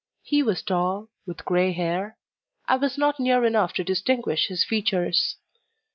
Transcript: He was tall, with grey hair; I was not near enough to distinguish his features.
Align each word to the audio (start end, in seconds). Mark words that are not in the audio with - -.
He 0.23 0.41
was 0.41 0.63
tall, 0.63 1.09
with 1.27 1.45
grey 1.45 1.73
hair; 1.73 2.17
I 2.67 2.75
was 2.77 2.97
not 2.97 3.19
near 3.19 3.45
enough 3.45 3.73
to 3.73 3.83
distinguish 3.83 4.47
his 4.47 4.63
features. 4.63 5.35